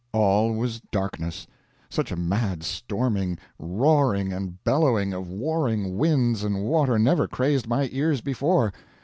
All 0.13 0.55
was 0.55 0.81
darkness. 0.91 1.45
Such 1.91 2.11
a 2.11 2.15
mad 2.15 2.63
storming, 2.63 3.37
roaring, 3.59 4.33
and 4.33 4.57
bellowing 4.63 5.13
of 5.13 5.29
warring 5.29 5.95
wind 5.95 6.41
and 6.41 6.63
water 6.63 6.97
never 6.97 7.27
crazed 7.27 7.67
my 7.67 7.87
ears 7.91 8.19
before. 8.19 8.73